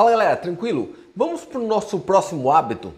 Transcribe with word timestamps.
Fala 0.00 0.12
galera, 0.12 0.34
tranquilo? 0.34 0.94
Vamos 1.14 1.44
para 1.44 1.60
o 1.60 1.66
nosso 1.66 1.98
próximo 1.98 2.50
hábito. 2.50 2.90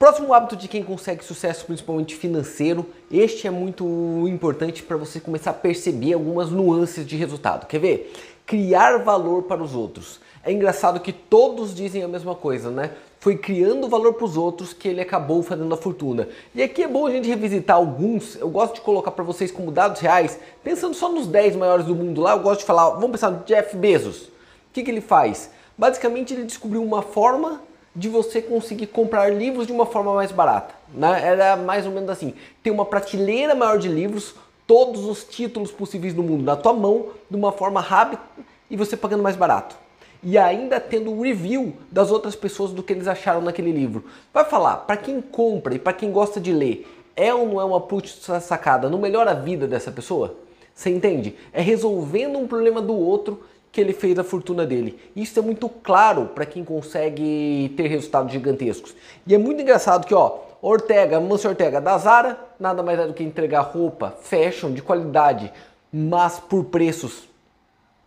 Próximo 0.00 0.34
hábito 0.34 0.56
de 0.56 0.66
quem 0.66 0.82
consegue 0.82 1.24
sucesso, 1.24 1.64
principalmente 1.64 2.16
financeiro, 2.16 2.84
este 3.08 3.46
é 3.46 3.52
muito 3.52 3.84
importante 4.26 4.82
para 4.82 4.96
você 4.96 5.20
começar 5.20 5.50
a 5.50 5.54
perceber 5.54 6.14
algumas 6.14 6.50
nuances 6.50 7.06
de 7.06 7.14
resultado. 7.14 7.68
Quer 7.68 7.78
ver? 7.78 8.12
Criar 8.44 8.98
valor 9.04 9.44
para 9.44 9.62
os 9.62 9.76
outros. 9.76 10.18
É 10.42 10.50
engraçado 10.50 10.98
que 10.98 11.12
todos 11.12 11.72
dizem 11.72 12.02
a 12.02 12.08
mesma 12.08 12.34
coisa, 12.34 12.68
né? 12.68 12.90
Foi 13.20 13.38
criando 13.38 13.88
valor 13.88 14.14
para 14.14 14.24
os 14.24 14.36
outros 14.36 14.72
que 14.72 14.88
ele 14.88 15.00
acabou 15.00 15.40
fazendo 15.40 15.72
a 15.72 15.76
fortuna. 15.76 16.28
E 16.52 16.64
aqui 16.64 16.82
é 16.82 16.88
bom 16.88 17.06
a 17.06 17.12
gente 17.12 17.28
revisitar 17.28 17.76
alguns. 17.76 18.34
Eu 18.34 18.50
gosto 18.50 18.74
de 18.74 18.80
colocar 18.80 19.12
para 19.12 19.22
vocês 19.22 19.52
como 19.52 19.70
dados 19.70 20.00
reais, 20.00 20.36
pensando 20.64 20.94
só 20.94 21.08
nos 21.08 21.28
10 21.28 21.54
maiores 21.54 21.86
do 21.86 21.94
mundo 21.94 22.20
lá. 22.20 22.32
Eu 22.32 22.40
gosto 22.40 22.62
de 22.62 22.66
falar, 22.66 22.90
vamos 22.90 23.12
pensar 23.12 23.30
no 23.30 23.44
Jeff 23.44 23.76
Bezos. 23.76 24.22
O 24.22 24.30
que, 24.72 24.82
que 24.82 24.90
ele 24.90 25.00
faz? 25.00 25.48
Basicamente, 25.82 26.32
ele 26.32 26.44
descobriu 26.44 26.80
uma 26.80 27.02
forma 27.02 27.60
de 27.92 28.08
você 28.08 28.40
conseguir 28.40 28.86
comprar 28.86 29.34
livros 29.34 29.66
de 29.66 29.72
uma 29.72 29.84
forma 29.84 30.14
mais 30.14 30.30
barata. 30.30 30.72
Né? 30.94 31.20
Era 31.26 31.56
mais 31.56 31.84
ou 31.84 31.90
menos 31.90 32.08
assim: 32.08 32.34
ter 32.62 32.70
uma 32.70 32.84
prateleira 32.84 33.52
maior 33.52 33.80
de 33.80 33.88
livros, 33.88 34.36
todos 34.64 35.04
os 35.04 35.24
títulos 35.24 35.72
possíveis 35.72 36.14
do 36.14 36.22
mundo 36.22 36.44
na 36.44 36.54
tua 36.54 36.72
mão, 36.72 37.06
de 37.28 37.36
uma 37.36 37.50
forma 37.50 37.80
rápida 37.80 38.22
e 38.70 38.76
você 38.76 38.96
pagando 38.96 39.24
mais 39.24 39.34
barato 39.34 39.74
e 40.22 40.38
ainda 40.38 40.78
tendo 40.78 41.20
review 41.20 41.74
das 41.90 42.12
outras 42.12 42.36
pessoas 42.36 42.70
do 42.70 42.80
que 42.80 42.92
eles 42.92 43.08
acharam 43.08 43.40
naquele 43.40 43.72
livro. 43.72 44.04
Vai 44.32 44.44
falar, 44.44 44.76
para 44.76 44.96
quem 44.96 45.20
compra 45.20 45.74
e 45.74 45.80
para 45.80 45.92
quem 45.92 46.12
gosta 46.12 46.40
de 46.40 46.52
ler, 46.52 46.86
é 47.16 47.34
ou 47.34 47.44
não 47.44 47.60
é 47.60 47.64
uma 47.64 47.80
puta 47.80 48.38
sacada? 48.38 48.88
Não 48.88 49.00
melhora 49.00 49.32
a 49.32 49.34
vida 49.34 49.66
dessa 49.66 49.90
pessoa? 49.90 50.36
Você 50.72 50.90
entende? 50.90 51.34
É 51.52 51.60
resolvendo 51.60 52.38
um 52.38 52.46
problema 52.46 52.80
do 52.80 52.94
outro 52.94 53.42
que 53.72 53.80
ele 53.80 53.94
fez 53.94 54.18
a 54.18 54.22
fortuna 54.22 54.66
dele. 54.66 55.00
Isso 55.16 55.38
é 55.38 55.42
muito 55.42 55.66
claro 55.66 56.26
para 56.26 56.44
quem 56.44 56.62
consegue 56.62 57.72
ter 57.74 57.88
resultados 57.88 58.30
gigantescos. 58.30 58.94
E 59.26 59.34
é 59.34 59.38
muito 59.38 59.62
engraçado 59.62 60.06
que, 60.06 60.14
ó, 60.14 60.40
Ortega, 60.60 61.18
Manso 61.18 61.48
Ortega 61.48 61.80
da 61.80 61.96
Zara, 61.96 62.38
nada 62.60 62.82
mais 62.82 63.00
é 63.00 63.06
do 63.06 63.14
que 63.14 63.24
entregar 63.24 63.62
roupa, 63.62 64.14
fashion 64.20 64.72
de 64.72 64.82
qualidade, 64.82 65.50
mas 65.90 66.38
por 66.38 66.64
preços 66.66 67.28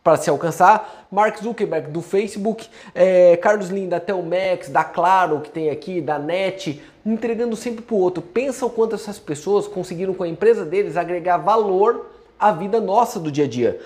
para 0.03 0.17
se 0.17 0.29
alcançar. 0.29 1.07
Mark 1.11 1.41
Zuckerberg 1.41 1.89
do 1.89 2.01
Facebook, 2.01 2.69
é, 2.93 3.35
Carlos 3.37 3.69
Lin 3.69 3.89
da 3.89 3.99
Telmex, 3.99 4.69
da 4.69 4.83
Claro 4.83 5.41
que 5.41 5.49
tem 5.49 5.71
aqui, 5.71 5.99
da 5.99 6.19
NET, 6.19 6.79
entregando 7.03 7.55
sempre 7.55 7.81
para 7.81 7.95
o 7.95 7.99
outro. 7.99 8.21
Pensa 8.21 8.67
o 8.67 8.69
quanto 8.69 8.93
essas 8.93 9.17
pessoas 9.17 9.67
conseguiram 9.67 10.13
com 10.13 10.23
a 10.23 10.27
empresa 10.27 10.63
deles 10.63 10.95
agregar 10.95 11.37
valor 11.37 12.11
à 12.39 12.51
vida 12.51 12.79
nossa 12.79 13.19
do 13.19 13.31
dia 13.31 13.45
a 13.45 13.47
dia. 13.47 13.81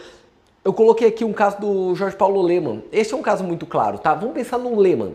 Eu 0.70 0.73
coloquei 0.73 1.08
aqui 1.08 1.25
um 1.25 1.34
caso 1.34 1.59
do 1.59 1.95
Jorge 1.95 2.16
Paulo 2.16 2.44
Leman. 2.44 2.84
Esse 2.92 3.16
é 3.16 3.17
um 3.17 3.23
caso 3.23 3.44
muito 3.44 3.66
claro, 3.66 3.98
tá? 3.98 4.14
Vamos 4.14 4.36
pensar 4.36 4.59
no 4.59 4.80
Leman. 4.80 5.14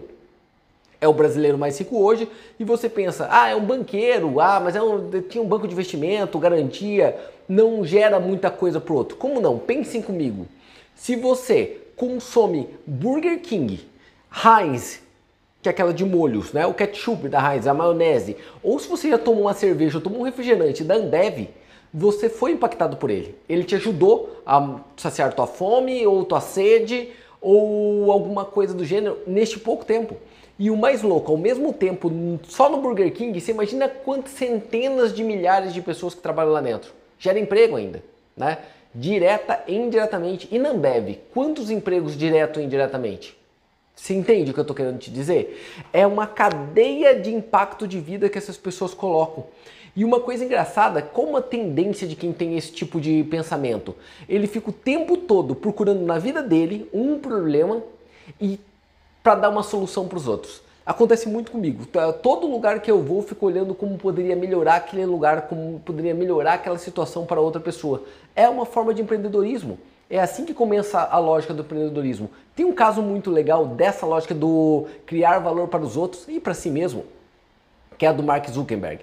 É 1.00 1.06
o 1.06 1.12
brasileiro 1.12 1.56
mais 1.56 1.78
rico 1.78 1.96
hoje 1.96 2.28
e 2.58 2.64
você 2.64 2.88
pensa, 2.88 3.28
ah, 3.30 3.48
é 3.48 3.54
um 3.54 3.64
banqueiro, 3.64 4.40
ah, 4.40 4.58
mas 4.58 4.74
é 4.74 4.82
um, 4.82 5.08
tinha 5.28 5.40
um 5.40 5.46
banco 5.46 5.68
de 5.68 5.72
investimento, 5.72 6.40
garantia, 6.40 7.16
não 7.48 7.84
gera 7.84 8.18
muita 8.18 8.50
coisa 8.50 8.80
pro 8.80 8.96
outro. 8.96 9.16
Como 9.16 9.40
não? 9.40 9.56
Pensem 9.56 10.02
comigo. 10.02 10.48
Se 10.96 11.14
você 11.14 11.82
consome 11.94 12.68
Burger 12.84 13.40
King, 13.40 13.80
Heinz, 14.44 15.02
que 15.62 15.68
é 15.68 15.70
aquela 15.70 15.94
de 15.94 16.04
molhos, 16.04 16.52
né? 16.52 16.66
O 16.66 16.74
ketchup 16.74 17.28
da 17.28 17.54
Heinz, 17.54 17.68
a 17.68 17.72
maionese, 17.72 18.36
ou 18.60 18.76
se 18.80 18.88
você 18.88 19.08
já 19.08 19.18
tomou 19.18 19.42
uma 19.42 19.54
cerveja 19.54 19.98
ou 19.98 20.02
tomou 20.02 20.18
um 20.18 20.24
refrigerante 20.24 20.82
da 20.82 20.96
Ambev, 20.96 21.46
você 21.96 22.28
foi 22.28 22.50
impactado 22.50 22.96
por 22.96 23.08
ele. 23.08 23.36
Ele 23.48 23.62
te 23.62 23.76
ajudou 23.76 24.42
a 24.44 24.80
saciar 24.96 25.32
tua 25.32 25.46
fome 25.46 26.04
ou 26.04 26.24
tua 26.24 26.40
sede 26.40 27.10
ou 27.40 28.10
alguma 28.10 28.44
coisa 28.44 28.74
do 28.74 28.84
gênero 28.84 29.18
neste 29.26 29.60
pouco 29.60 29.84
tempo. 29.84 30.16
E 30.58 30.70
o 30.70 30.76
mais 30.76 31.02
louco, 31.02 31.30
ao 31.30 31.38
mesmo 31.38 31.72
tempo, 31.72 32.10
só 32.48 32.68
no 32.68 32.78
Burger 32.78 33.12
King, 33.12 33.40
você 33.40 33.52
imagina 33.52 33.88
quantas 33.88 34.32
centenas 34.32 35.14
de 35.14 35.22
milhares 35.22 35.72
de 35.72 35.80
pessoas 35.80 36.14
que 36.14 36.20
trabalham 36.20 36.52
lá 36.52 36.60
dentro. 36.60 36.92
Gera 37.18 37.38
emprego 37.38 37.76
ainda, 37.76 38.02
né? 38.36 38.58
direta 38.94 39.62
e 39.66 39.74
indiretamente. 39.74 40.48
E 40.50 40.58
na 40.58 40.70
Ambev, 40.70 41.18
quantos 41.32 41.70
empregos 41.70 42.16
direto 42.16 42.60
e 42.60 42.64
indiretamente? 42.64 43.36
Você 43.94 44.14
entende 44.14 44.50
o 44.50 44.54
que 44.54 44.60
eu 44.60 44.62
estou 44.62 44.76
querendo 44.76 44.98
te 44.98 45.10
dizer? 45.10 45.60
É 45.92 46.06
uma 46.06 46.26
cadeia 46.26 47.18
de 47.18 47.32
impacto 47.32 47.86
de 47.86 48.00
vida 48.00 48.28
que 48.28 48.38
essas 48.38 48.56
pessoas 48.56 48.92
colocam. 48.94 49.46
E 49.96 50.04
uma 50.04 50.18
coisa 50.18 50.44
engraçada, 50.44 51.00
como 51.00 51.36
a 51.36 51.42
tendência 51.42 52.06
de 52.06 52.16
quem 52.16 52.32
tem 52.32 52.56
esse 52.56 52.72
tipo 52.72 53.00
de 53.00 53.22
pensamento, 53.24 53.94
ele 54.28 54.46
fica 54.46 54.70
o 54.70 54.72
tempo 54.72 55.16
todo 55.16 55.54
procurando 55.54 56.00
na 56.00 56.18
vida 56.18 56.42
dele 56.42 56.88
um 56.92 57.18
problema 57.18 57.80
e 58.40 58.58
para 59.22 59.36
dar 59.36 59.50
uma 59.50 59.62
solução 59.62 60.08
para 60.08 60.18
os 60.18 60.26
outros. 60.26 60.62
Acontece 60.84 61.28
muito 61.28 61.50
comigo. 61.50 61.86
Todo 62.22 62.46
lugar 62.46 62.80
que 62.80 62.90
eu 62.90 63.02
vou, 63.02 63.18
eu 63.18 63.22
fico 63.22 63.46
olhando 63.46 63.74
como 63.74 63.96
poderia 63.96 64.36
melhorar 64.36 64.76
aquele 64.76 65.06
lugar, 65.06 65.42
como 65.42 65.80
poderia 65.80 66.12
melhorar 66.12 66.54
aquela 66.54 66.76
situação 66.76 67.24
para 67.24 67.40
outra 67.40 67.60
pessoa. 67.60 68.02
É 68.36 68.48
uma 68.48 68.66
forma 68.66 68.92
de 68.92 69.00
empreendedorismo. 69.00 69.78
É 70.10 70.20
assim 70.20 70.44
que 70.44 70.52
começa 70.52 71.00
a 71.00 71.18
lógica 71.18 71.54
do 71.54 71.62
empreendedorismo. 71.62 72.28
Tem 72.54 72.66
um 72.66 72.74
caso 72.74 73.00
muito 73.00 73.30
legal 73.30 73.64
dessa 73.64 74.04
lógica 74.04 74.34
do 74.34 74.86
criar 75.06 75.38
valor 75.38 75.68
para 75.68 75.82
os 75.82 75.96
outros 75.96 76.28
e 76.28 76.38
para 76.38 76.52
si 76.52 76.68
mesmo, 76.68 77.06
que 77.96 78.04
é 78.04 78.08
a 78.10 78.12
do 78.12 78.22
Mark 78.22 78.46
Zuckerberg. 78.50 79.02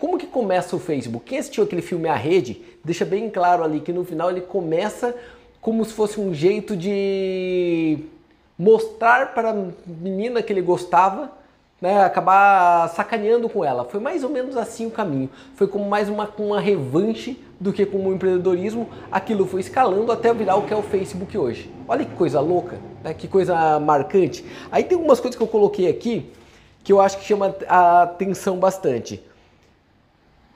Como 0.00 0.16
que 0.16 0.26
começa 0.26 0.74
o 0.74 0.78
Facebook? 0.78 1.26
Quem 1.26 1.38
assistiu 1.38 1.62
aquele 1.62 1.82
filme 1.82 2.08
A 2.08 2.14
Rede, 2.14 2.62
deixa 2.82 3.04
bem 3.04 3.28
claro 3.28 3.62
ali 3.62 3.80
que 3.80 3.92
no 3.92 4.02
final 4.02 4.30
ele 4.30 4.40
começa 4.40 5.14
como 5.60 5.84
se 5.84 5.92
fosse 5.92 6.18
um 6.18 6.32
jeito 6.32 6.74
de 6.74 7.98
mostrar 8.58 9.34
para 9.34 9.50
a 9.50 9.66
menina 9.86 10.42
que 10.42 10.50
ele 10.54 10.62
gostava, 10.62 11.30
né, 11.82 12.02
acabar 12.02 12.88
sacaneando 12.88 13.46
com 13.46 13.62
ela. 13.62 13.84
Foi 13.84 14.00
mais 14.00 14.24
ou 14.24 14.30
menos 14.30 14.56
assim 14.56 14.86
o 14.86 14.90
caminho. 14.90 15.28
Foi 15.54 15.66
como 15.66 15.86
mais 15.86 16.08
uma, 16.08 16.26
uma 16.38 16.60
revanche 16.60 17.38
do 17.60 17.70
que 17.70 17.84
como 17.84 18.08
um 18.08 18.14
empreendedorismo. 18.14 18.88
Aquilo 19.12 19.46
foi 19.46 19.60
escalando 19.60 20.10
até 20.10 20.32
virar 20.32 20.56
o 20.56 20.62
que 20.62 20.72
é 20.72 20.76
o 20.76 20.82
Facebook 20.82 21.36
hoje. 21.36 21.70
Olha 21.86 22.06
que 22.06 22.14
coisa 22.14 22.40
louca, 22.40 22.78
né, 23.04 23.12
que 23.12 23.28
coisa 23.28 23.78
marcante. 23.78 24.42
Aí 24.72 24.82
tem 24.82 24.96
algumas 24.96 25.20
coisas 25.20 25.36
que 25.36 25.42
eu 25.42 25.48
coloquei 25.48 25.90
aqui 25.90 26.32
que 26.82 26.90
eu 26.90 27.02
acho 27.02 27.18
que 27.18 27.24
chama 27.26 27.54
a 27.68 28.04
atenção 28.04 28.56
bastante. 28.56 29.22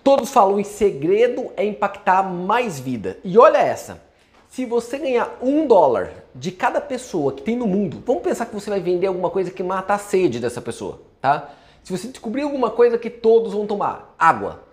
Todos 0.05 0.31
falam 0.31 0.61
em 0.61 0.65
segredo 0.65 1.51
é 1.57 1.65
impactar 1.65 2.23
mais 2.23 2.79
vida. 2.79 3.17
E 3.25 3.39
olha 3.39 3.57
essa. 3.57 4.03
Se 4.51 4.67
você 4.67 4.99
ganhar 4.99 5.39
um 5.41 5.67
dólar 5.67 6.27
de 6.35 6.53
cada 6.53 6.79
pessoa 6.79 7.33
que 7.33 7.43
tem 7.43 7.57
no 7.57 7.67
mundo, 7.67 8.03
vamos 8.05 8.23
pensar 8.23 8.45
que 8.45 8.55
você 8.55 8.69
vai 8.69 8.81
vender 8.81 9.07
alguma 9.07 9.31
coisa 9.31 9.51
que 9.51 9.63
mata 9.63 9.95
a 9.95 9.99
sede 9.99 10.39
dessa 10.39 10.61
pessoa, 10.61 11.01
tá? 11.23 11.51
Se 11.83 11.91
você 11.91 12.09
descobrir 12.09 12.43
alguma 12.43 12.71
coisa 12.71 12.99
que 12.99 13.09
todos 13.09 13.55
vão 13.55 13.67
tomar, 13.67 14.15
água, 14.19 14.65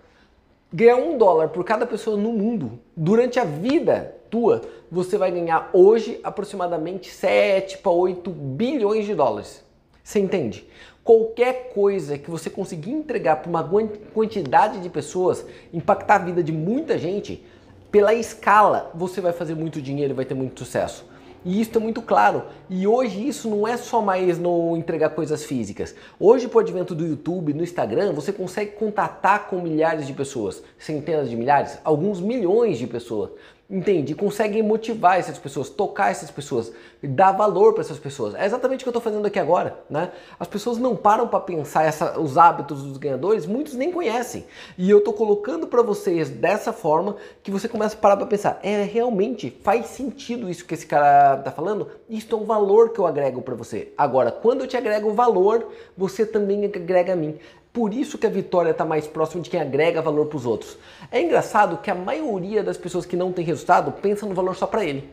ganhar 0.70 0.96
um 0.96 1.16
dólar 1.16 1.48
por 1.48 1.64
cada 1.64 1.86
pessoa 1.86 2.16
no 2.16 2.30
mundo, 2.30 2.78
durante 2.94 3.40
a 3.40 3.44
vida 3.44 4.14
tua, 4.28 4.60
você 4.90 5.16
vai 5.16 5.30
ganhar 5.30 5.70
hoje 5.72 6.20
aproximadamente 6.22 7.10
7 7.10 7.78
para 7.78 7.90
8 7.90 8.30
bilhões 8.30 9.06
de 9.06 9.14
dólares. 9.14 9.64
Você 10.02 10.18
entende? 10.18 10.66
Qualquer 11.04 11.70
coisa 11.72 12.16
que 12.16 12.30
você 12.30 12.48
conseguir 12.48 12.90
entregar 12.90 13.36
para 13.36 13.48
uma 13.48 13.68
quantidade 14.14 14.80
de 14.80 14.88
pessoas, 14.88 15.44
impactar 15.72 16.16
a 16.16 16.18
vida 16.18 16.42
de 16.42 16.52
muita 16.52 16.98
gente, 16.98 17.44
pela 17.90 18.14
escala, 18.14 18.90
você 18.94 19.20
vai 19.20 19.32
fazer 19.32 19.54
muito 19.54 19.82
dinheiro 19.82 20.12
e 20.12 20.16
vai 20.16 20.24
ter 20.24 20.34
muito 20.34 20.64
sucesso. 20.64 21.04
E 21.44 21.60
isso 21.60 21.76
é 21.76 21.80
muito 21.80 22.00
claro. 22.00 22.44
E 22.70 22.86
hoje 22.86 23.26
isso 23.26 23.50
não 23.50 23.66
é 23.66 23.76
só 23.76 24.00
mais 24.00 24.38
no 24.38 24.76
entregar 24.76 25.10
coisas 25.10 25.44
físicas. 25.44 25.94
Hoje, 26.18 26.46
por 26.46 26.62
advento 26.62 26.94
do 26.94 27.04
YouTube, 27.04 27.52
no 27.52 27.62
Instagram, 27.62 28.12
você 28.12 28.32
consegue 28.32 28.72
contatar 28.72 29.48
com 29.48 29.60
milhares 29.60 30.06
de 30.06 30.12
pessoas, 30.12 30.62
centenas 30.78 31.28
de 31.28 31.36
milhares, 31.36 31.78
alguns 31.84 32.20
milhões 32.20 32.78
de 32.78 32.86
pessoas. 32.86 33.30
Entende? 33.72 34.14
Conseguem 34.14 34.62
motivar 34.62 35.18
essas 35.18 35.38
pessoas, 35.38 35.70
tocar 35.70 36.10
essas 36.10 36.30
pessoas, 36.30 36.70
dar 37.02 37.32
valor 37.32 37.72
para 37.72 37.80
essas 37.80 37.98
pessoas. 37.98 38.34
É 38.34 38.44
exatamente 38.44 38.80
o 38.80 38.84
que 38.84 38.88
eu 38.88 38.90
estou 38.90 39.00
fazendo 39.00 39.24
aqui 39.24 39.38
agora, 39.38 39.78
né? 39.88 40.12
As 40.38 40.46
pessoas 40.46 40.76
não 40.76 40.94
param 40.94 41.26
para 41.26 41.40
pensar 41.40 41.84
essa, 41.84 42.20
os 42.20 42.36
hábitos 42.36 42.82
dos 42.82 42.98
ganhadores, 42.98 43.46
muitos 43.46 43.72
nem 43.72 43.90
conhecem. 43.90 44.44
E 44.76 44.90
eu 44.90 44.98
estou 44.98 45.14
colocando 45.14 45.66
para 45.66 45.80
vocês 45.80 46.28
dessa 46.28 46.70
forma 46.70 47.16
que 47.42 47.50
você 47.50 47.66
começa 47.66 47.96
a 47.96 47.98
parar 47.98 48.18
para 48.18 48.26
pensar, 48.26 48.60
é 48.62 48.82
realmente 48.82 49.58
faz 49.62 49.86
sentido 49.86 50.50
isso 50.50 50.66
que 50.66 50.74
esse 50.74 50.86
cara 50.86 51.38
está 51.38 51.50
falando? 51.50 51.88
Isso 52.10 52.34
é 52.34 52.38
um 52.38 52.44
valor 52.44 52.90
que 52.90 52.98
eu 52.98 53.06
agrego 53.06 53.40
para 53.40 53.54
você. 53.54 53.90
Agora, 53.96 54.30
quando 54.30 54.60
eu 54.60 54.66
te 54.66 54.76
agrego 54.76 55.14
valor, 55.14 55.68
você 55.96 56.26
também 56.26 56.66
agrega 56.66 57.14
a 57.14 57.16
mim. 57.16 57.38
Por 57.72 57.94
isso 57.94 58.18
que 58.18 58.26
a 58.26 58.30
vitória 58.30 58.70
está 58.70 58.84
mais 58.84 59.06
próxima 59.06 59.42
de 59.42 59.48
quem 59.48 59.58
agrega 59.58 60.02
valor 60.02 60.26
para 60.26 60.36
os 60.36 60.44
outros. 60.44 60.76
É 61.10 61.22
engraçado 61.22 61.78
que 61.78 61.90
a 61.90 61.94
maioria 61.94 62.62
das 62.62 62.76
pessoas 62.76 63.06
que 63.06 63.16
não 63.16 63.32
tem 63.32 63.42
resultado 63.44 63.92
pensa 63.92 64.26
no 64.26 64.34
valor 64.34 64.54
só 64.54 64.66
para 64.66 64.84
ele. 64.84 65.08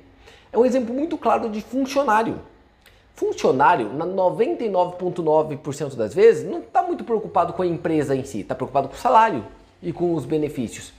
É 0.51 0.57
um 0.57 0.65
exemplo 0.65 0.93
muito 0.93 1.17
claro 1.17 1.47
de 1.49 1.61
funcionário. 1.61 2.41
Funcionário, 3.15 3.93
na 3.93 4.05
99,9% 4.05 5.95
das 5.95 6.13
vezes, 6.13 6.49
não 6.49 6.59
está 6.59 6.83
muito 6.83 7.05
preocupado 7.05 7.53
com 7.53 7.61
a 7.61 7.67
empresa 7.67 8.13
em 8.13 8.25
si, 8.25 8.41
está 8.41 8.55
preocupado 8.55 8.89
com 8.89 8.95
o 8.95 8.97
salário 8.97 9.45
e 9.81 9.93
com 9.93 10.13
os 10.13 10.25
benefícios. 10.25 10.91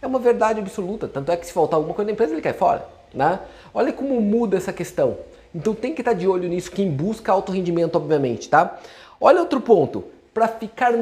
É 0.00 0.06
uma 0.06 0.20
verdade 0.20 0.60
absoluta, 0.60 1.08
tanto 1.08 1.32
é 1.32 1.36
que 1.36 1.46
se 1.46 1.52
faltar 1.52 1.78
alguma 1.78 1.94
coisa 1.94 2.06
na 2.06 2.12
empresa 2.12 2.32
ele 2.32 2.42
cai 2.42 2.52
fora. 2.52 2.86
Né? 3.12 3.40
Olha 3.74 3.92
como 3.92 4.20
muda 4.20 4.56
essa 4.56 4.72
questão. 4.72 5.16
Então 5.52 5.74
tem 5.74 5.94
que 5.94 6.00
estar 6.00 6.12
de 6.12 6.28
olho 6.28 6.48
nisso 6.48 6.70
quem 6.70 6.88
busca 6.88 7.32
alto 7.32 7.50
rendimento, 7.50 7.96
obviamente, 7.96 8.48
tá? 8.48 8.78
Olha 9.20 9.40
outro 9.40 9.60
ponto, 9.60 10.04
para 10.38 10.46
ficar 10.46 10.92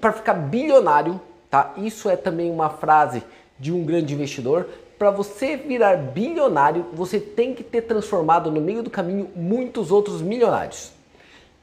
para 0.00 0.12
ficar 0.12 0.34
bilionário, 0.34 1.20
tá? 1.50 1.74
Isso 1.76 2.08
é 2.08 2.14
também 2.14 2.48
uma 2.52 2.70
frase 2.70 3.24
de 3.58 3.72
um 3.72 3.84
grande 3.84 4.14
investidor. 4.14 4.68
Para 4.96 5.10
você 5.10 5.56
virar 5.56 5.96
bilionário, 5.96 6.86
você 6.92 7.18
tem 7.18 7.52
que 7.52 7.64
ter 7.64 7.82
transformado 7.82 8.48
no 8.48 8.60
meio 8.60 8.84
do 8.84 8.90
caminho 8.90 9.28
muitos 9.34 9.90
outros 9.90 10.22
milionários. 10.22 10.92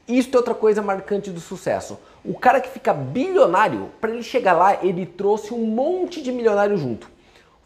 Isso 0.06 0.28
é 0.34 0.36
outra 0.36 0.54
coisa 0.54 0.82
marcante 0.82 1.30
do 1.30 1.40
sucesso. 1.40 1.98
O 2.22 2.34
cara 2.34 2.60
que 2.60 2.68
fica 2.68 2.92
bilionário, 2.92 3.88
para 4.02 4.10
ele 4.10 4.22
chegar 4.22 4.52
lá, 4.52 4.84
ele 4.84 5.06
trouxe 5.06 5.54
um 5.54 5.64
monte 5.64 6.22
de 6.22 6.30
milionário 6.30 6.76
junto. 6.76 7.10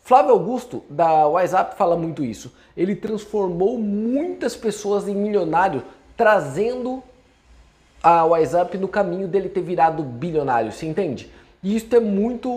Flávio 0.05 0.31
Augusto, 0.33 0.85
da 0.89 1.27
WhatsApp, 1.27 1.77
fala 1.77 1.97
muito 1.97 2.25
isso. 2.25 2.55
Ele 2.77 2.95
transformou 2.95 3.77
muitas 3.77 4.55
pessoas 4.55 5.09
em 5.09 5.17
milionário, 5.17 5.83
trazendo 6.17 7.03
a 8.03 8.25
WhatsApp 8.25 8.77
no 8.79 8.89
caminho 8.89 9.29
dele 9.29 9.49
ter 9.49 9.63
virado 9.63 10.03
bilionário, 10.03 10.73
você 10.73 10.87
entende? 10.87 11.31
E 11.63 11.75
isso 11.77 11.95
é 11.95 12.01
muito 12.01 12.49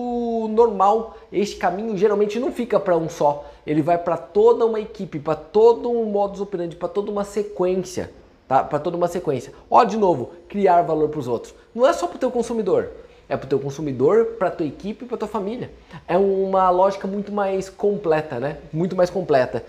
normal. 0.52 1.18
Este 1.32 1.56
caminho 1.56 1.98
geralmente 1.98 2.40
não 2.40 2.52
fica 2.52 2.80
para 2.80 2.96
um 2.96 3.10
só, 3.10 3.46
ele 3.66 3.82
vai 3.82 3.98
para 3.98 4.18
toda 4.18 4.66
uma 4.66 4.80
equipe, 4.80 5.20
para 5.20 5.36
todo 5.36 5.90
um 5.90 6.06
modus 6.06 6.42
operandi, 6.42 6.76
para 6.76 6.88
toda 6.88 7.12
uma 7.12 7.24
sequência 7.24 8.12
tá? 8.52 8.66
Para 8.66 8.80
toda 8.80 8.98
uma 8.98 9.08
sequência. 9.08 9.54
Ó, 9.70 9.82
de 9.86 9.96
novo, 9.96 10.32
criar 10.50 10.82
valor 10.82 11.08
para 11.08 11.22
os 11.22 11.28
outros. 11.28 11.56
Não 11.74 11.88
é 11.88 11.94
só 11.94 12.06
para 12.06 12.18
o 12.18 12.20
teu 12.20 12.30
consumidor, 12.30 12.90
é 13.30 13.38
para 13.38 13.46
o 13.46 13.50
teu 13.50 13.58
consumidor, 13.58 14.26
para 14.38 14.52
tua 14.52 14.66
equipe, 14.66 15.06
para 15.06 15.18
tua 15.18 15.28
família. 15.28 15.72
É 16.06 16.18
uma 16.18 16.70
lógica 16.70 17.08
muito 17.08 17.32
mais 17.32 17.70
completa, 17.70 18.42
né? 18.42 18.58
Muito 18.74 18.94
mais 18.94 19.10
completa. 19.10 19.64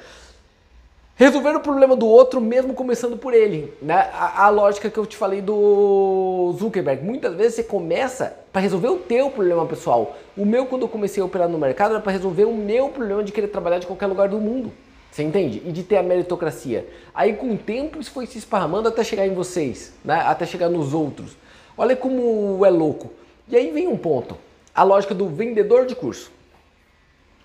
Resolver 1.14 1.55
o 1.55 1.61
problema 1.61 1.94
do 1.94 2.06
outro, 2.06 2.41
mesmo 2.41 2.73
começando 2.73 3.19
por 3.19 3.35
ele. 3.35 3.73
Né? 3.82 3.94
A, 4.14 4.47
a, 4.47 4.49
lógica 4.49 4.88
que 4.88 4.99
eu 4.99 5.05
te 5.05 5.17
falei 5.17 5.43
do 5.43 6.55
Zuckerberg. 6.59 7.05
Muitas 7.05 7.35
vezes 7.35 7.56
você 7.56 7.62
começa 7.62 8.35
para 8.50 8.62
resolver 8.62 8.88
o 8.88 8.99
teu 8.99 9.31
problema 9.31 9.67
pessoal. 9.67 10.17
O 10.37 10.47
meu, 10.47 10.64
quando 10.64 10.82
eu 10.82 10.88
comecei 10.88 11.23
a 11.23 11.26
operar 11.26 11.49
no 11.49 11.59
mercado, 11.59 11.93
era 11.93 12.00
para 12.00 12.12
resolver 12.12 12.47
o 12.47 12.55
meu 12.55 12.88
problema 12.88 13.23
de 13.23 13.31
querer 13.31 13.49
trabalhar 13.49 13.79
de 13.79 13.87
qualquer 13.87 14.06
lugar 14.06 14.29
do 14.29 14.41
mundo. 14.41 14.73
Você 15.11 15.23
entende? 15.23 15.62
E 15.67 15.70
de 15.70 15.82
ter 15.82 15.99
a 15.99 16.03
meritocracia. 16.03 16.88
Aí 17.15 17.35
com 17.35 17.53
o 17.53 17.58
tempo 17.58 18.00
isso 18.00 18.11
foi 18.11 18.26
se 18.26 18.38
esparramando 18.38 18.88
até 18.88 19.05
chegar 19.05 19.26
em 19.26 19.35
vocês, 19.35 19.93
né? 20.03 20.15
até 20.25 20.47
chegar 20.47 20.70
nos 20.70 20.94
outros. 20.94 21.37
Olha 21.76 21.94
como 21.94 22.65
é 22.65 22.70
louco. 22.70 23.12
E 23.47 23.55
aí 23.55 23.70
vem 23.70 23.87
um 23.87 23.99
ponto. 23.99 24.35
A 24.75 24.82
lógica 24.82 25.15
do 25.15 25.29
vendedor 25.29 25.85
de 25.85 25.94
curso. 25.94 26.32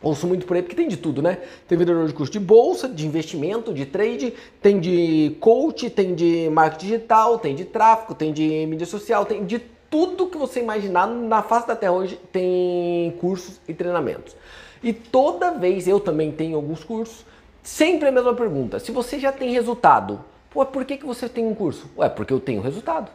Ouço 0.01 0.27
muito 0.27 0.45
por 0.45 0.55
aí 0.55 0.61
porque 0.61 0.75
tem 0.75 0.87
de 0.87 0.97
tudo, 0.97 1.21
né? 1.21 1.39
Tem 1.67 1.77
vendedor 1.77 2.07
de 2.07 2.13
curso 2.13 2.31
de 2.31 2.39
bolsa, 2.39 2.87
de 2.87 3.05
investimento, 3.05 3.73
de 3.73 3.85
trade, 3.85 4.33
tem 4.61 4.79
de 4.79 5.35
coach, 5.39 5.89
tem 5.89 6.13
de 6.13 6.49
marketing 6.51 6.85
digital, 6.85 7.39
tem 7.39 7.55
de 7.55 7.65
tráfego, 7.65 8.13
tem 8.13 8.31
de 8.31 8.65
mídia 8.67 8.85
social, 8.85 9.25
tem 9.25 9.45
de 9.45 9.59
tudo 9.89 10.27
que 10.27 10.37
você 10.37 10.59
imaginar 10.59 11.07
na 11.07 11.41
face 11.41 11.67
da 11.67 11.75
Terra 11.75 11.93
hoje 11.93 12.19
tem 12.31 13.15
cursos 13.19 13.59
e 13.67 13.73
treinamentos. 13.73 14.35
E 14.83 14.93
toda 14.93 15.51
vez 15.51 15.87
eu 15.87 15.99
também 15.99 16.31
tenho 16.31 16.55
alguns 16.55 16.83
cursos 16.83 17.25
Sempre 17.67 18.07
a 18.07 18.11
mesma 18.13 18.33
pergunta. 18.33 18.79
Se 18.79 18.93
você 18.93 19.19
já 19.19 19.29
tem 19.29 19.51
resultado, 19.51 20.23
pô, 20.49 20.65
por 20.65 20.85
que, 20.85 20.95
que 20.95 21.05
você 21.05 21.27
tem 21.27 21.45
um 21.45 21.53
curso? 21.53 21.85
Ué, 21.97 22.07
porque 22.07 22.31
eu 22.31 22.39
tenho 22.39 22.61
resultado. 22.61 23.11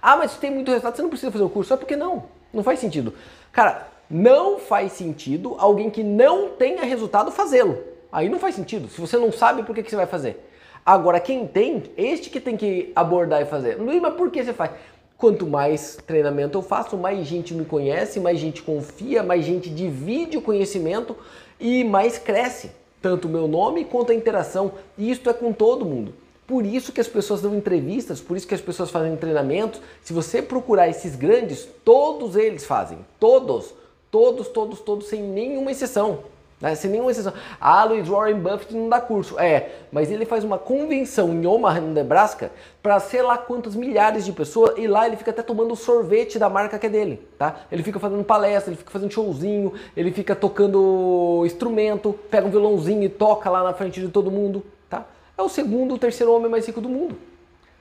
Ah, 0.00 0.16
mas 0.16 0.30
se 0.30 0.38
tem 0.38 0.50
muito 0.50 0.68
resultado, 0.68 0.96
você 0.96 1.02
não 1.02 1.10
precisa 1.10 1.30
fazer 1.30 1.44
o 1.44 1.50
curso. 1.50 1.74
É 1.74 1.76
porque 1.76 1.94
não. 1.94 2.24
Não 2.54 2.62
faz 2.62 2.78
sentido. 2.78 3.12
Cara, 3.52 3.91
não 4.12 4.58
faz 4.58 4.92
sentido 4.92 5.56
alguém 5.58 5.88
que 5.88 6.04
não 6.04 6.50
tenha 6.50 6.84
resultado 6.84 7.32
fazê-lo. 7.32 7.78
Aí 8.12 8.28
não 8.28 8.38
faz 8.38 8.54
sentido. 8.54 8.88
Se 8.88 9.00
você 9.00 9.16
não 9.16 9.32
sabe, 9.32 9.62
por 9.62 9.74
que, 9.74 9.82
que 9.82 9.88
você 9.88 9.96
vai 9.96 10.06
fazer? 10.06 10.46
Agora, 10.84 11.18
quem 11.18 11.46
tem, 11.46 11.84
este 11.96 12.28
que 12.28 12.38
tem 12.38 12.54
que 12.54 12.92
abordar 12.94 13.40
e 13.40 13.46
fazer. 13.46 13.76
Luiz, 13.76 14.02
mas 14.02 14.12
por 14.14 14.30
que 14.30 14.44
você 14.44 14.52
faz? 14.52 14.72
Quanto 15.16 15.46
mais 15.46 15.96
treinamento 16.06 16.58
eu 16.58 16.62
faço, 16.62 16.96
mais 16.96 17.26
gente 17.26 17.54
me 17.54 17.64
conhece, 17.64 18.20
mais 18.20 18.38
gente 18.38 18.60
confia, 18.60 19.22
mais 19.22 19.44
gente 19.44 19.70
divide 19.70 20.36
o 20.36 20.42
conhecimento 20.42 21.16
e 21.58 21.82
mais 21.82 22.18
cresce 22.18 22.70
tanto 23.00 23.28
o 23.28 23.30
meu 23.30 23.48
nome 23.48 23.84
quanto 23.84 24.12
a 24.12 24.14
interação. 24.14 24.72
E 24.98 25.10
isto 25.10 25.30
é 25.30 25.32
com 25.32 25.52
todo 25.52 25.86
mundo. 25.86 26.12
Por 26.46 26.66
isso 26.66 26.92
que 26.92 27.00
as 27.00 27.08
pessoas 27.08 27.40
dão 27.40 27.54
entrevistas, 27.54 28.20
por 28.20 28.36
isso 28.36 28.46
que 28.46 28.54
as 28.54 28.60
pessoas 28.60 28.90
fazem 28.90 29.16
treinamentos. 29.16 29.80
Se 30.02 30.12
você 30.12 30.42
procurar 30.42 30.88
esses 30.88 31.16
grandes, 31.16 31.66
todos 31.84 32.36
eles 32.36 32.66
fazem. 32.66 32.98
Todos, 33.18 33.74
todos, 34.12 34.46
todos, 34.48 34.78
todos, 34.80 35.08
sem 35.08 35.22
nenhuma 35.22 35.72
exceção. 35.72 36.18
Né? 36.60 36.76
Sem 36.76 36.90
nenhuma 36.90 37.10
exceção. 37.10 37.32
Ah, 37.58 37.82
Luiz 37.82 38.06
Warren 38.06 38.38
Buffett 38.38 38.72
não 38.72 38.88
dá 38.88 39.00
curso. 39.00 39.36
É, 39.40 39.70
mas 39.90 40.12
ele 40.12 40.26
faz 40.26 40.44
uma 40.44 40.58
convenção 40.58 41.30
em 41.32 41.44
Omaha, 41.44 41.80
no 41.80 41.88
Nebraska, 41.88 42.52
para 42.80 43.00
sei 43.00 43.22
lá 43.22 43.38
quantas 43.38 43.74
milhares 43.74 44.24
de 44.24 44.32
pessoas, 44.32 44.78
e 44.78 44.86
lá 44.86 45.06
ele 45.06 45.16
fica 45.16 45.32
até 45.32 45.42
tomando 45.42 45.74
sorvete 45.74 46.38
da 46.38 46.48
marca 46.48 46.78
que 46.78 46.86
é 46.86 46.90
dele, 46.90 47.26
tá? 47.38 47.62
Ele 47.72 47.82
fica 47.82 47.98
fazendo 47.98 48.22
palestra, 48.22 48.70
ele 48.70 48.76
fica 48.76 48.90
fazendo 48.92 49.10
showzinho, 49.10 49.72
ele 49.96 50.12
fica 50.12 50.36
tocando 50.36 51.42
instrumento, 51.44 52.12
pega 52.30 52.46
um 52.46 52.50
violãozinho 52.50 53.02
e 53.02 53.08
toca 53.08 53.50
lá 53.50 53.64
na 53.64 53.72
frente 53.72 54.00
de 54.00 54.08
todo 54.08 54.30
mundo, 54.30 54.62
tá? 54.88 55.06
É 55.36 55.42
o 55.42 55.48
segundo, 55.48 55.94
o 55.94 55.98
terceiro 55.98 56.32
homem 56.32 56.50
mais 56.50 56.66
rico 56.66 56.80
do 56.80 56.88
mundo. 56.88 57.16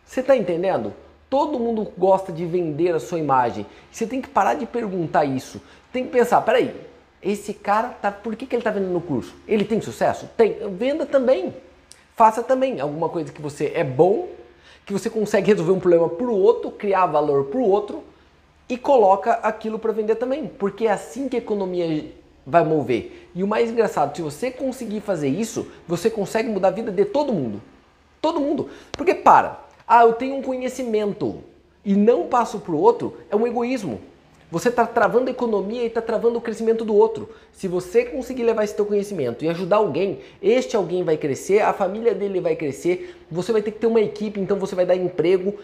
Você 0.06 0.24
tá 0.24 0.36
entendendo? 0.36 0.94
Todo 1.32 1.58
mundo 1.58 1.90
gosta 1.98 2.30
de 2.30 2.46
vender 2.46 2.94
a 2.94 3.00
sua 3.00 3.18
imagem. 3.18 3.66
Você 3.90 4.06
tem 4.06 4.22
que 4.22 4.28
parar 4.28 4.56
de 4.56 4.66
perguntar 4.66 5.24
isso. 5.24 5.62
Tem 5.90 6.04
que 6.04 6.12
pensar, 6.12 6.42
peraí, 6.42 6.76
esse 7.24 7.54
cara 7.54 7.88
tá. 7.88 8.12
Por 8.12 8.36
que, 8.36 8.46
que 8.46 8.54
ele 8.54 8.60
está 8.60 8.70
vendendo 8.70 8.92
no 8.92 9.00
curso? 9.00 9.34
Ele 9.48 9.64
tem 9.64 9.80
sucesso? 9.80 10.30
Tem. 10.36 10.58
Venda 10.76 11.06
também. 11.06 11.56
Faça 12.18 12.44
também 12.44 12.82
alguma 12.82 13.08
coisa 13.08 13.32
que 13.32 13.42
você 13.42 13.72
é 13.74 13.82
bom, 13.82 14.28
que 14.86 14.92
você 14.92 15.10
consegue 15.10 15.48
resolver 15.48 15.72
um 15.72 15.80
problema 15.80 16.10
para 16.10 16.28
o 16.28 16.38
outro, 16.38 16.70
criar 16.70 17.06
valor 17.06 17.46
para 17.46 17.62
o 17.62 17.64
outro 17.64 18.04
e 18.68 18.78
coloca 18.78 19.32
aquilo 19.36 19.80
para 19.80 19.94
vender 19.94 20.16
também, 20.16 20.48
porque 20.48 20.86
é 20.86 20.92
assim 20.92 21.30
que 21.30 21.38
a 21.38 21.40
economia 21.40 22.12
vai 22.46 22.66
mover. 22.66 23.30
E 23.34 23.42
o 23.42 23.48
mais 23.48 23.70
engraçado, 23.70 24.14
se 24.14 24.22
você 24.22 24.52
conseguir 24.52 25.00
fazer 25.00 25.30
isso, 25.30 25.72
você 25.88 26.10
consegue 26.10 26.50
mudar 26.50 26.68
a 26.68 26.72
vida 26.72 26.92
de 26.92 27.06
todo 27.06 27.32
mundo. 27.32 27.62
Todo 28.22 28.42
mundo. 28.42 28.70
Porque 28.92 29.16
para, 29.16 29.71
ah, 29.94 30.04
eu 30.04 30.14
tenho 30.14 30.36
um 30.36 30.42
conhecimento 30.42 31.44
e 31.84 31.98
não 31.98 32.26
passo 32.28 32.60
para 32.60 32.72
o 32.72 32.80
outro, 32.80 33.18
é 33.30 33.36
um 33.36 33.46
egoísmo. 33.46 34.00
Você 34.50 34.70
está 34.70 34.88
travando 34.88 35.28
a 35.28 35.32
economia 35.32 35.84
e 35.84 35.88
está 35.88 36.02
travando 36.02 36.38
o 36.38 36.42
crescimento 36.42 36.86
do 36.86 36.96
outro. 36.96 37.30
Se 37.52 37.68
você 37.68 38.06
conseguir 38.06 38.44
levar 38.44 38.64
esse 38.64 38.74
teu 38.74 38.86
conhecimento 38.86 39.44
e 39.44 39.50
ajudar 39.50 39.78
alguém, 39.78 40.20
este 40.42 40.78
alguém 40.78 41.04
vai 41.04 41.18
crescer, 41.18 41.60
a 41.60 41.74
família 41.74 42.16
dele 42.16 42.40
vai 42.40 42.56
crescer, 42.56 43.18
você 43.30 43.52
vai 43.52 43.62
ter 43.62 43.72
que 43.72 43.80
ter 43.80 43.88
uma 43.88 44.00
equipe, 44.00 44.40
então 44.40 44.58
você 44.58 44.76
vai 44.76 44.86
dar 44.86 44.96
emprego. 44.96 45.56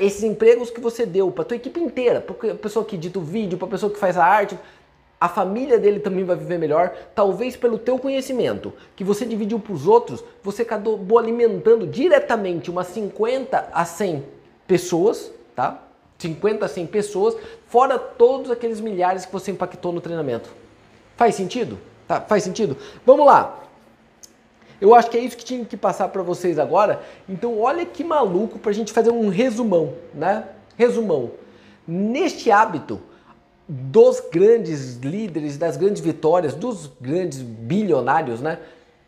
Esses 0.00 0.22
empregos 0.22 0.70
que 0.70 0.80
você 0.80 1.04
deu 1.04 1.28
para 1.32 1.42
tua 1.42 1.56
equipe 1.56 1.80
inteira, 1.80 2.20
para 2.20 2.52
a 2.52 2.54
pessoa 2.54 2.84
que 2.84 2.94
edita 2.94 3.18
o 3.18 3.22
vídeo, 3.22 3.58
para 3.58 3.66
a 3.66 3.70
pessoa 3.72 3.92
que 3.92 3.98
faz 3.98 4.16
a 4.16 4.24
arte, 4.24 4.56
a 5.20 5.28
família 5.28 5.78
dele 5.78 5.98
também 5.98 6.24
vai 6.24 6.36
viver 6.36 6.58
melhor, 6.58 6.94
talvez 7.14 7.56
pelo 7.56 7.78
teu 7.78 7.98
conhecimento 7.98 8.72
que 8.94 9.02
você 9.02 9.26
dividiu 9.26 9.58
para 9.58 9.72
os 9.72 9.86
outros, 9.86 10.22
você 10.42 10.62
acabou 10.62 11.18
alimentando 11.18 11.86
diretamente 11.86 12.70
umas 12.70 12.86
50 12.88 13.70
a 13.72 13.84
100 13.84 14.24
pessoas, 14.66 15.32
tá? 15.56 15.82
50 16.18 16.64
a 16.64 16.68
100 16.68 16.86
pessoas, 16.86 17.36
fora 17.66 17.98
todos 17.98 18.50
aqueles 18.50 18.80
milhares 18.80 19.24
que 19.24 19.32
você 19.32 19.50
impactou 19.50 19.92
no 19.92 20.00
treinamento. 20.00 20.50
Faz 21.16 21.34
sentido? 21.34 21.78
Tá? 22.06 22.20
Faz 22.20 22.44
sentido? 22.44 22.76
Vamos 23.04 23.26
lá. 23.26 23.64
Eu 24.80 24.94
acho 24.94 25.10
que 25.10 25.16
é 25.16 25.20
isso 25.20 25.36
que 25.36 25.44
tinha 25.44 25.64
que 25.64 25.76
passar 25.76 26.08
para 26.08 26.22
vocês 26.22 26.58
agora. 26.58 27.02
Então, 27.28 27.58
olha 27.58 27.84
que 27.84 28.04
maluco 28.04 28.58
para 28.58 28.70
a 28.70 28.74
gente 28.74 28.92
fazer 28.92 29.10
um 29.10 29.28
resumão, 29.28 29.94
né? 30.14 30.44
Resumão. 30.76 31.32
Neste 31.86 32.50
hábito 32.50 33.00
dos 33.68 34.20
grandes 34.32 34.96
líderes, 34.96 35.58
das 35.58 35.76
grandes 35.76 36.00
vitórias, 36.00 36.54
dos 36.54 36.90
grandes 37.00 37.42
bilionários, 37.42 38.40
né? 38.40 38.58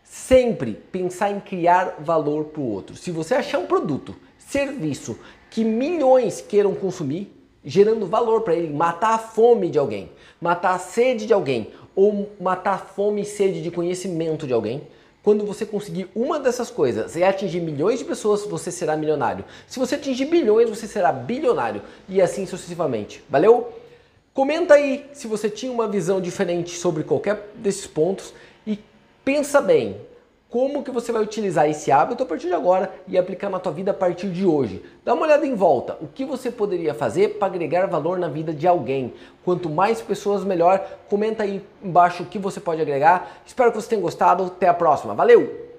Sempre 0.05 0.73
pensar 0.93 1.31
em 1.31 1.41
criar 1.41 1.97
valor 2.01 2.47
para 2.47 2.61
o 2.61 2.71
outro. 2.71 2.97
Se 2.97 3.11
você 3.11 3.35
achar 3.35 3.59
um 3.59 3.67
produto, 3.67 4.15
serviço 4.39 5.17
que 5.49 5.65
milhões 5.65 6.41
queiram 6.47 6.75
consumir, 6.75 7.33
gerando 7.65 8.07
valor 8.07 8.43
para 8.43 8.55
ele, 8.55 8.73
matar 8.73 9.15
a 9.15 9.19
fome 9.19 9.71
de 9.71 9.79
alguém, 9.79 10.11
matar 10.41 10.75
a 10.75 10.79
sede 10.79 11.27
de 11.27 11.33
alguém, 11.33 11.71
ou 11.95 12.31
matar 12.41 12.75
a 12.75 12.79
fome 12.79 13.23
e 13.23 13.25
sede 13.25 13.63
de 13.63 13.71
conhecimento 13.71 14.47
de 14.47 14.53
alguém. 14.53 14.83
Quando 15.23 15.45
você 15.45 15.67
conseguir 15.67 16.09
uma 16.15 16.41
dessas 16.41 16.71
coisas 16.71 17.15
e 17.15 17.23
atingir 17.23 17.61
milhões 17.61 17.99
de 17.99 18.05
pessoas, 18.05 18.45
você 18.45 18.71
será 18.71 18.97
milionário. 18.97 19.45
Se 19.67 19.79
você 19.79 19.97
atingir 19.97 20.25
bilhões, 20.25 20.71
você 20.71 20.87
será 20.87 21.13
bilionário 21.13 21.83
e 22.09 22.23
assim 22.23 22.47
sucessivamente. 22.47 23.23
Valeu? 23.29 23.80
Comenta 24.33 24.75
aí 24.75 25.09
se 25.13 25.27
você 25.27 25.51
tinha 25.51 25.73
uma 25.73 25.89
visão 25.89 26.21
diferente 26.21 26.77
sobre 26.77 27.03
qualquer 27.03 27.51
desses 27.55 27.87
pontos 27.87 28.33
e 28.67 28.79
pensa 29.25 29.61
bem, 29.61 30.01
como 30.51 30.83
que 30.83 30.91
você 30.91 31.13
vai 31.13 31.23
utilizar 31.23 31.69
esse 31.69 31.93
hábito 31.93 32.25
a 32.25 32.27
partir 32.27 32.49
de 32.49 32.55
agora 32.55 32.93
e 33.07 33.17
aplicar 33.17 33.49
na 33.49 33.61
tua 33.61 33.71
vida 33.71 33.93
a 33.93 33.95
partir 33.95 34.29
de 34.31 34.45
hoje. 34.45 34.83
Dá 35.05 35.15
uma 35.15 35.23
olhada 35.23 35.47
em 35.47 35.55
volta, 35.55 35.97
o 36.01 36.09
que 36.09 36.25
você 36.25 36.51
poderia 36.51 36.93
fazer 36.93 37.39
para 37.39 37.47
agregar 37.47 37.87
valor 37.87 38.19
na 38.19 38.29
vida 38.29 38.53
de 38.53 38.67
alguém. 38.67 39.15
Quanto 39.45 39.71
mais 39.71 40.03
pessoas, 40.03 40.43
melhor. 40.43 40.85
Comenta 41.09 41.45
aí 41.45 41.65
embaixo 41.83 42.25
o 42.25 42.27
que 42.27 42.39
você 42.39 42.61
pode 42.61 42.83
agregar. 42.83 43.43
Espero 43.47 43.71
que 43.71 43.81
você 43.81 43.91
tenha 43.91 44.03
gostado. 44.03 44.45
Até 44.45 44.67
a 44.67 44.75
próxima. 44.75 45.15
Valeu! 45.15 45.70